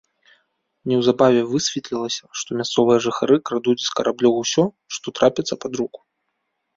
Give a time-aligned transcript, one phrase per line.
[0.91, 4.63] Неўзабаве высветлілася, што мясцовыя жыхары крадуць з караблёў усё,
[4.97, 5.99] што трапіцца пад руку.